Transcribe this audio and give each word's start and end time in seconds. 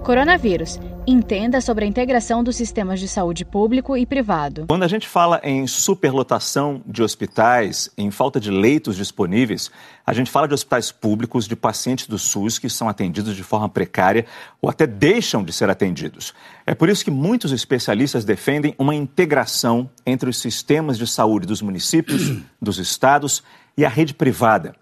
Coronavírus. 0.00 0.80
Entenda 1.06 1.60
sobre 1.60 1.84
a 1.84 1.88
integração 1.88 2.42
dos 2.42 2.56
sistemas 2.56 2.98
de 2.98 3.06
saúde 3.06 3.44
público 3.44 3.96
e 3.96 4.06
privado. 4.06 4.64
Quando 4.68 4.82
a 4.82 4.88
gente 4.88 5.06
fala 5.06 5.40
em 5.44 5.66
superlotação 5.66 6.82
de 6.86 7.02
hospitais, 7.02 7.90
em 7.96 8.10
falta 8.10 8.40
de 8.40 8.50
leitos 8.50 8.96
disponíveis, 8.96 9.70
a 10.06 10.12
gente 10.12 10.30
fala 10.30 10.48
de 10.48 10.54
hospitais 10.54 10.90
públicos, 10.90 11.46
de 11.46 11.54
pacientes 11.54 12.06
do 12.06 12.18
SUS 12.18 12.58
que 12.58 12.70
são 12.70 12.88
atendidos 12.88 13.36
de 13.36 13.42
forma 13.42 13.68
precária 13.68 14.24
ou 14.60 14.70
até 14.70 14.86
deixam 14.86 15.44
de 15.44 15.52
ser 15.52 15.68
atendidos. 15.68 16.34
É 16.66 16.74
por 16.74 16.88
isso 16.88 17.04
que 17.04 17.10
muitos 17.10 17.52
especialistas 17.52 18.24
defendem 18.24 18.74
uma 18.78 18.94
integração 18.94 19.90
entre 20.06 20.30
os 20.30 20.38
sistemas 20.38 20.96
de 20.96 21.06
saúde 21.06 21.46
dos 21.46 21.60
municípios, 21.60 22.38
dos 22.60 22.78
estados 22.78 23.42
e 23.76 23.84
a 23.84 23.88
rede 23.88 24.14
privada 24.14 24.74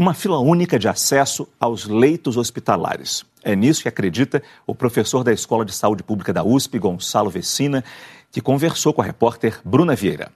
uma 0.00 0.14
fila 0.14 0.38
única 0.38 0.78
de 0.78 0.88
acesso 0.88 1.46
aos 1.60 1.84
leitos 1.84 2.38
hospitalares. 2.38 3.22
É 3.42 3.56
nisso 3.56 3.82
que 3.82 3.88
acredita 3.88 4.42
o 4.66 4.74
professor 4.74 5.24
da 5.24 5.32
Escola 5.32 5.64
de 5.64 5.72
Saúde 5.72 6.02
Pública 6.02 6.32
da 6.32 6.44
USP, 6.44 6.78
Gonçalo 6.78 7.30
Vecina, 7.30 7.82
que 8.30 8.40
conversou 8.40 8.92
com 8.92 9.00
a 9.02 9.04
repórter 9.04 9.60
Bruna 9.64 9.94
Vieira. 9.94 10.30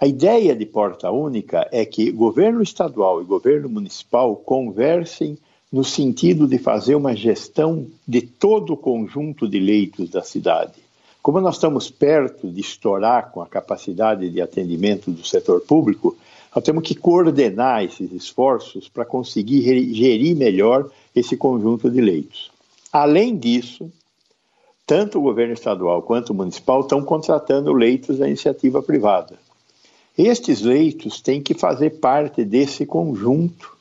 A 0.00 0.06
ideia 0.06 0.54
de 0.54 0.66
porta 0.66 1.10
única 1.10 1.66
é 1.72 1.84
que 1.84 2.10
governo 2.10 2.62
estadual 2.62 3.22
e 3.22 3.24
governo 3.24 3.68
municipal 3.68 4.36
conversem 4.36 5.38
no 5.72 5.82
sentido 5.82 6.46
de 6.46 6.58
fazer 6.58 6.94
uma 6.94 7.16
gestão 7.16 7.86
de 8.06 8.20
todo 8.20 8.74
o 8.74 8.76
conjunto 8.76 9.48
de 9.48 9.58
leitos 9.58 10.10
da 10.10 10.22
cidade. 10.22 10.74
Como 11.22 11.40
nós 11.40 11.54
estamos 11.54 11.90
perto 11.90 12.50
de 12.50 12.60
estourar 12.60 13.30
com 13.30 13.40
a 13.40 13.46
capacidade 13.46 14.28
de 14.28 14.42
atendimento 14.42 15.10
do 15.10 15.26
setor 15.26 15.62
público, 15.62 16.16
nós 16.54 16.62
temos 16.62 16.86
que 16.86 16.94
coordenar 16.94 17.82
esses 17.82 18.12
esforços 18.12 18.88
para 18.88 19.04
conseguir 19.04 19.62
gerir 19.94 20.36
melhor 20.36 20.90
esse 21.14 21.36
conjunto 21.36 21.90
de 21.90 22.00
leitos. 22.00 22.50
Além 22.92 23.36
disso, 23.36 23.90
tanto 24.86 25.18
o 25.18 25.22
governo 25.22 25.54
estadual 25.54 26.02
quanto 26.02 26.30
o 26.30 26.34
municipal 26.34 26.80
estão 26.80 27.02
contratando 27.02 27.72
leitos 27.72 28.18
da 28.18 28.26
iniciativa 28.26 28.82
privada. 28.82 29.38
Estes 30.16 30.60
leitos 30.60 31.20
têm 31.20 31.42
que 31.42 31.54
fazer 31.54 31.98
parte 31.98 32.44
desse 32.44 32.86
conjunto 32.86 33.74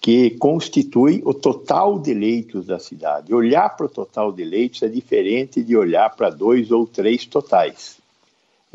que 0.00 0.30
constitui 0.30 1.22
o 1.24 1.34
total 1.34 1.98
de 1.98 2.14
leitos 2.14 2.66
da 2.66 2.78
cidade. 2.78 3.34
Olhar 3.34 3.68
para 3.76 3.86
o 3.86 3.88
total 3.88 4.32
de 4.32 4.44
leitos 4.44 4.82
é 4.82 4.88
diferente 4.88 5.62
de 5.62 5.76
olhar 5.76 6.14
para 6.14 6.30
dois 6.30 6.70
ou 6.70 6.86
três 6.86 7.24
totais 7.26 7.96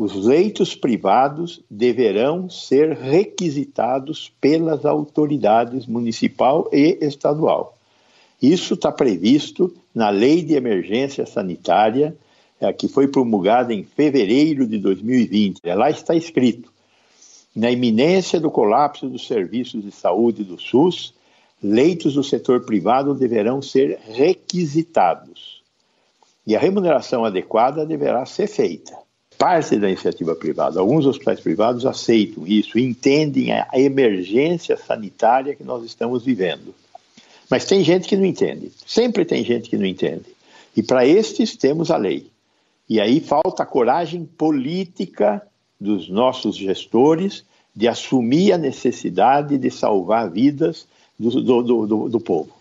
os 0.01 0.15
leitos 0.15 0.73
privados 0.73 1.61
deverão 1.69 2.49
ser 2.49 2.93
requisitados 2.93 4.31
pelas 4.41 4.83
autoridades 4.83 5.85
municipal 5.85 6.67
e 6.73 6.97
estadual. 7.01 7.77
Isso 8.41 8.73
está 8.73 8.91
previsto 8.91 9.73
na 9.93 10.09
Lei 10.09 10.41
de 10.43 10.55
Emergência 10.55 11.25
Sanitária, 11.25 12.15
é, 12.59 12.71
que 12.73 12.87
foi 12.87 13.07
promulgada 13.07 13.73
em 13.73 13.83
fevereiro 13.83 14.65
de 14.65 14.77
2020. 14.77 15.59
É, 15.63 15.75
lá 15.75 15.89
está 15.89 16.15
escrito: 16.15 16.71
na 17.55 17.69
iminência 17.69 18.39
do 18.39 18.49
colapso 18.49 19.07
dos 19.07 19.27
serviços 19.27 19.83
de 19.83 19.91
saúde 19.91 20.43
do 20.43 20.59
SUS, 20.59 21.13
leitos 21.61 22.15
do 22.15 22.23
setor 22.23 22.65
privado 22.65 23.13
deverão 23.13 23.61
ser 23.61 23.99
requisitados. 24.07 25.61
E 26.47 26.55
a 26.55 26.59
remuneração 26.59 27.23
adequada 27.23 27.85
deverá 27.85 28.25
ser 28.25 28.47
feita 28.47 29.01
parte 29.41 29.75
da 29.75 29.87
iniciativa 29.87 30.35
privada. 30.35 30.79
Alguns 30.79 31.07
hospitais 31.07 31.39
privados 31.39 31.83
aceitam 31.83 32.45
isso, 32.45 32.77
entendem 32.77 33.51
a 33.51 33.67
emergência 33.73 34.77
sanitária 34.77 35.55
que 35.55 35.63
nós 35.63 35.83
estamos 35.83 36.23
vivendo. 36.23 36.75
Mas 37.51 37.65
tem 37.65 37.83
gente 37.83 38.07
que 38.07 38.15
não 38.15 38.23
entende. 38.23 38.71
Sempre 38.87 39.25
tem 39.25 39.43
gente 39.43 39.69
que 39.69 39.77
não 39.77 39.85
entende. 39.85 40.23
E 40.75 40.81
para 40.81 41.05
estes 41.05 41.57
temos 41.57 41.91
a 41.91 41.97
lei. 41.97 42.27
E 42.89 42.97
aí 42.97 43.19
falta 43.19 43.63
a 43.63 43.65
coragem 43.65 44.23
política 44.23 45.45
dos 45.77 46.07
nossos 46.07 46.55
gestores 46.55 47.43
de 47.75 47.89
assumir 47.89 48.53
a 48.53 48.57
necessidade 48.57 49.57
de 49.57 49.69
salvar 49.69 50.29
vidas 50.29 50.87
do, 51.19 51.41
do, 51.41 51.85
do, 51.85 52.09
do 52.09 52.19
povo. 52.21 52.51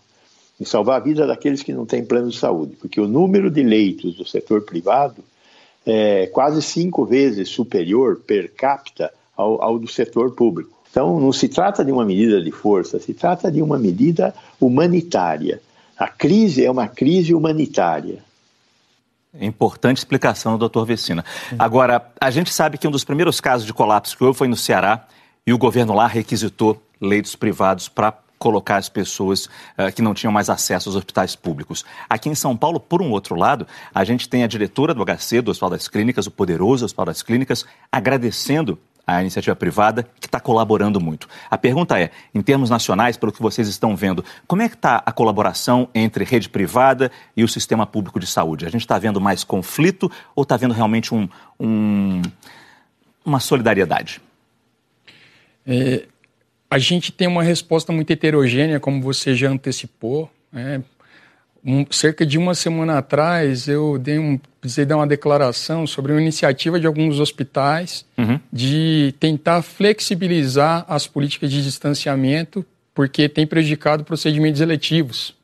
E 0.59 0.65
salvar 0.65 0.97
a 0.97 1.03
vida 1.03 1.25
daqueles 1.25 1.63
que 1.63 1.71
não 1.71 1.85
têm 1.85 2.03
plano 2.03 2.29
de 2.29 2.37
saúde. 2.37 2.75
Porque 2.75 2.99
o 2.99 3.07
número 3.07 3.49
de 3.49 3.63
leitos 3.63 4.15
do 4.15 4.25
setor 4.25 4.63
privado 4.63 5.23
é, 5.85 6.27
quase 6.27 6.61
cinco 6.61 7.05
vezes 7.05 7.47
superior 7.47 8.17
per 8.27 8.51
capita 8.53 9.09
ao, 9.37 9.61
ao 9.61 9.79
do 9.79 9.87
setor 9.87 10.31
público. 10.31 10.80
Então, 10.91 11.19
não 11.21 11.31
se 11.31 11.47
trata 11.47 11.85
de 11.85 11.91
uma 11.91 12.03
medida 12.03 12.43
de 12.43 12.51
força, 12.51 12.99
se 12.99 13.13
trata 13.13 13.49
de 13.49 13.61
uma 13.61 13.79
medida 13.79 14.35
humanitária. 14.59 15.61
A 15.97 16.07
crise 16.07 16.65
é 16.65 16.69
uma 16.69 16.87
crise 16.87 17.33
humanitária. 17.33 18.19
Importante 19.39 19.99
explicação 19.99 20.57
do 20.57 20.67
Dr. 20.67 20.83
Vecina. 20.83 21.23
Agora, 21.57 22.05
a 22.19 22.29
gente 22.29 22.53
sabe 22.53 22.77
que 22.77 22.85
um 22.85 22.91
dos 22.91 23.05
primeiros 23.05 23.39
casos 23.39 23.65
de 23.65 23.73
colapso 23.73 24.17
que 24.17 24.23
houve 24.23 24.37
foi 24.37 24.49
no 24.49 24.57
Ceará 24.57 25.07
e 25.47 25.53
o 25.53 25.57
governo 25.57 25.93
lá 25.93 26.05
requisitou 26.07 26.81
leitos 26.99 27.37
privados 27.37 27.87
para 27.87 28.13
colocar 28.37 28.77
as 28.77 28.89
pessoas 28.89 29.45
uh, 29.45 29.93
que 29.95 30.01
não 30.01 30.15
tinham 30.15 30.33
mais 30.33 30.49
acesso 30.49 30.89
aos 30.89 30.95
hospitais 30.95 31.35
públicos. 31.35 31.85
Aqui 32.09 32.27
em 32.27 32.35
São 32.35 32.57
Paulo, 32.57 32.79
por 32.79 33.01
um 33.01 33.11
outro 33.11 33.35
lado, 33.35 33.67
a 33.93 34.03
gente 34.03 34.27
tem 34.27 34.43
a 34.43 34.47
diretora 34.47 34.93
do 34.93 35.05
HC, 35.05 35.41
do 35.41 35.51
Hospital 35.51 35.69
das 35.69 35.87
Clínicas, 35.87 36.25
o 36.25 36.31
poderoso 36.31 36.83
Hospital 36.83 37.05
das 37.05 37.21
Clínicas, 37.21 37.65
agradecendo 37.91 38.79
a 39.05 39.21
iniciativa 39.21 39.55
privada 39.55 40.07
que 40.19 40.27
está 40.27 40.39
colaborando 40.39 40.99
muito. 40.99 41.27
A 41.49 41.57
pergunta 41.57 41.99
é, 41.99 42.11
em 42.33 42.41
termos 42.41 42.69
nacionais, 42.69 43.17
pelo 43.17 43.31
que 43.31 43.41
vocês 43.41 43.67
estão 43.67 43.95
vendo, 43.95 44.23
como 44.47 44.61
é 44.61 44.69
que 44.69 44.75
está 44.75 45.01
a 45.05 45.11
colaboração 45.11 45.89
entre 45.93 46.23
rede 46.23 46.49
privada 46.49 47.11
e 47.35 47.43
o 47.43 47.47
sistema 47.47 47.85
público 47.85 48.19
de 48.19 48.27
saúde? 48.27 48.65
A 48.65 48.69
gente 48.69 48.81
está 48.81 48.97
vendo 48.97 49.19
mais 49.19 49.43
conflito 49.43 50.11
ou 50.35 50.43
está 50.43 50.57
vendo 50.57 50.73
realmente 50.73 51.13
um, 51.13 51.27
um, 51.59 52.21
uma 53.25 53.39
solidariedade? 53.39 54.21
É, 55.65 56.05
a 56.69 56.77
gente 56.77 57.11
tem 57.11 57.27
uma 57.27 57.43
resposta 57.43 57.91
muito 57.91 58.11
heterogênea, 58.11 58.79
como 58.79 59.01
você 59.01 59.35
já 59.35 59.49
antecipou. 59.49 60.31
Né? 60.51 60.81
Um, 61.63 61.85
cerca 61.91 62.25
de 62.25 62.39
uma 62.39 62.55
semana 62.55 62.97
atrás, 62.97 63.67
eu 63.67 63.97
dei 63.99 64.17
um, 64.17 64.39
precisei 64.59 64.83
dar 64.83 64.97
uma 64.97 65.05
declaração 65.05 65.85
sobre 65.85 66.11
uma 66.11 66.21
iniciativa 66.21 66.79
de 66.79 66.87
alguns 66.87 67.19
hospitais 67.19 68.03
uhum. 68.17 68.39
de 68.51 69.13
tentar 69.19 69.61
flexibilizar 69.61 70.83
as 70.87 71.05
políticas 71.05 71.51
de 71.51 71.63
distanciamento, 71.63 72.65
porque 72.95 73.29
tem 73.29 73.45
prejudicado 73.45 74.03
procedimentos 74.03 74.59
eletivos. 74.59 75.35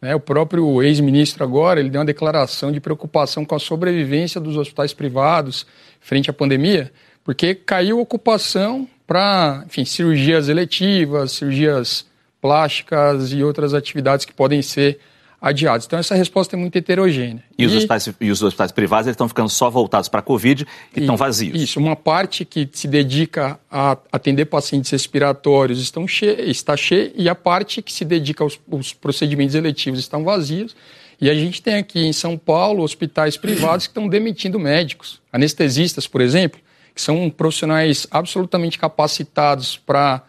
Né? 0.00 0.14
O 0.14 0.20
próprio 0.20 0.82
ex-ministro 0.82 1.44
agora 1.44 1.78
ele 1.78 1.90
deu 1.90 2.00
uma 2.00 2.06
declaração 2.06 2.72
de 2.72 2.80
preocupação 2.80 3.44
com 3.44 3.54
a 3.54 3.58
sobrevivência 3.58 4.40
dos 4.40 4.56
hospitais 4.56 4.94
privados 4.94 5.66
frente 6.00 6.30
à 6.30 6.32
pandemia, 6.32 6.90
porque 7.22 7.54
caiu 7.54 7.98
a 7.98 8.02
ocupação 8.02 8.88
para, 9.06 9.66
cirurgias 9.84 10.48
eletivas, 10.48 11.32
cirurgias 11.32 12.06
plásticas 12.40 13.32
e 13.32 13.42
outras 13.42 13.74
atividades 13.74 14.24
que 14.24 14.32
podem 14.32 14.62
ser 14.62 14.98
adiadas. 15.40 15.86
Então, 15.86 15.98
essa 15.98 16.14
resposta 16.14 16.54
é 16.54 16.58
muito 16.58 16.76
heterogênea. 16.76 17.42
E, 17.56 17.62
e, 17.62 17.66
os, 17.66 17.74
hospitais, 17.74 18.14
e 18.20 18.30
os 18.30 18.42
hospitais 18.42 18.72
privados 18.72 19.08
estão 19.08 19.26
ficando 19.26 19.48
só 19.48 19.70
voltados 19.70 20.08
para 20.08 20.20
a 20.20 20.22
Covid 20.22 20.66
e, 20.94 20.98
e 20.98 21.00
estão 21.00 21.16
vazios. 21.16 21.60
Isso, 21.60 21.80
uma 21.80 21.96
parte 21.96 22.44
que 22.44 22.68
se 22.72 22.86
dedica 22.86 23.58
a 23.70 23.96
atender 24.12 24.44
pacientes 24.46 24.90
respiratórios 24.90 25.80
estão 25.80 26.04
está 26.46 26.76
cheia 26.76 27.12
e 27.16 27.28
a 27.28 27.34
parte 27.34 27.80
que 27.80 27.92
se 27.92 28.04
dedica 28.04 28.44
aos, 28.44 28.60
aos 28.70 28.92
procedimentos 28.92 29.54
eletivos 29.54 29.98
estão 29.98 30.22
vazios. 30.22 30.76
E 31.20 31.28
a 31.28 31.34
gente 31.34 31.60
tem 31.60 31.74
aqui 31.74 32.00
em 32.00 32.12
São 32.12 32.36
Paulo 32.36 32.82
hospitais 32.82 33.36
privados 33.36 33.86
que 33.86 33.90
estão 33.90 34.08
demitindo 34.08 34.58
médicos. 34.58 35.20
Anestesistas, 35.32 36.06
por 36.06 36.20
exemplo, 36.20 36.60
que 36.94 37.00
são 37.00 37.28
profissionais 37.30 38.06
absolutamente 38.10 38.78
capacitados 38.78 39.76
para 39.76 40.22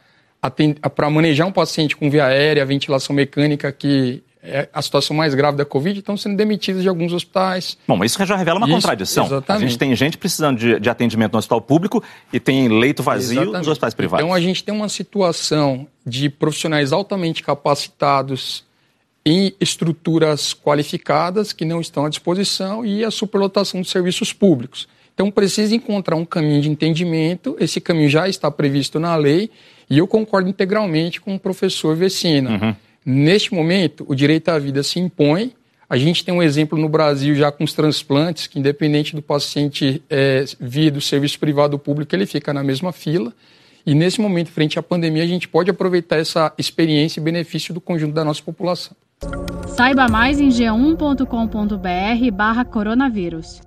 para 0.95 1.07
manejar 1.07 1.45
um 1.45 1.51
paciente 1.51 1.95
com 1.95 2.09
via 2.09 2.25
aérea, 2.25 2.65
ventilação 2.65 3.15
mecânica, 3.15 3.71
que 3.71 4.23
é 4.43 4.67
a 4.73 4.81
situação 4.81 5.15
mais 5.15 5.35
grave 5.35 5.57
da 5.57 5.65
Covid, 5.65 5.99
estão 5.99 6.17
sendo 6.17 6.35
demitidos 6.35 6.81
de 6.81 6.89
alguns 6.89 7.13
hospitais. 7.13 7.77
Bom, 7.87 7.95
mas 7.95 8.11
isso 8.11 8.25
já 8.25 8.35
revela 8.35 8.57
uma 8.57 8.67
isso, 8.67 8.75
contradição. 8.75 9.25
Exatamente. 9.25 9.63
A 9.63 9.67
gente 9.67 9.77
tem 9.77 9.95
gente 9.95 10.17
precisando 10.17 10.57
de, 10.57 10.79
de, 10.79 10.89
atendimento 10.89 11.33
no 11.33 11.39
hospital 11.39 11.61
público 11.61 12.03
e 12.33 12.39
tem 12.39 12.67
leito 12.67 13.03
vazio 13.03 13.41
exatamente. 13.41 13.57
nos 13.59 13.67
hospitais 13.67 13.93
privados. 13.93 14.23
Então 14.23 14.33
a 14.33 14.39
gente 14.39 14.63
tem 14.63 14.73
uma 14.73 14.89
situação 14.89 15.87
de 16.05 16.29
profissionais 16.29 16.91
altamente 16.91 17.43
capacitados 17.43 18.63
em 19.23 19.53
estruturas 19.59 20.53
qualificadas 20.53 21.53
que 21.53 21.63
não 21.63 21.79
estão 21.79 22.05
à 22.05 22.09
disposição 22.09 22.83
e 22.83 23.03
a 23.03 23.11
superlotação 23.11 23.81
dos 23.81 23.91
serviços 23.91 24.33
públicos. 24.33 24.87
Então 25.13 25.29
precisa 25.29 25.75
encontrar 25.75 26.15
um 26.15 26.25
caminho 26.25 26.61
de 26.61 26.69
entendimento, 26.69 27.55
esse 27.59 27.79
caminho 27.79 28.09
já 28.09 28.27
está 28.27 28.49
previsto 28.49 28.99
na 28.99 29.15
lei, 29.15 29.51
e 29.89 29.97
eu 29.99 30.07
concordo 30.07 30.49
integralmente 30.49 31.21
com 31.21 31.35
o 31.35 31.39
professor 31.39 31.95
Vecina. 31.95 32.51
Uhum. 32.51 32.75
Neste 33.05 33.53
momento, 33.53 34.05
o 34.07 34.15
direito 34.15 34.49
à 34.49 34.59
vida 34.59 34.83
se 34.83 34.99
impõe. 34.99 35.53
A 35.89 35.97
gente 35.97 36.23
tem 36.23 36.33
um 36.33 36.41
exemplo 36.41 36.77
no 36.77 36.87
Brasil 36.87 37.35
já 37.35 37.51
com 37.51 37.63
os 37.63 37.73
transplantes, 37.73 38.47
que 38.47 38.59
independente 38.59 39.15
do 39.15 39.21
paciente 39.21 40.01
é, 40.09 40.45
vir 40.59 40.91
do 40.91 41.01
serviço 41.01 41.39
privado 41.39 41.73
ou 41.73 41.79
público, 41.79 42.15
ele 42.15 42.25
fica 42.25 42.53
na 42.53 42.63
mesma 42.63 42.91
fila. 42.91 43.33
E 43.85 43.95
nesse 43.95 44.21
momento, 44.21 44.51
frente 44.51 44.79
à 44.79 44.83
pandemia, 44.83 45.23
a 45.23 45.27
gente 45.27 45.47
pode 45.47 45.71
aproveitar 45.71 46.17
essa 46.17 46.53
experiência 46.57 47.19
e 47.19 47.23
benefício 47.23 47.73
do 47.73 47.81
conjunto 47.81 48.13
da 48.13 48.23
nossa 48.23 48.41
população. 48.41 48.95
Saiba 49.75 50.07
mais 50.07 50.39
em 50.39 50.49
g1.com.br/barra 50.49 52.65
coronavírus. 52.65 53.61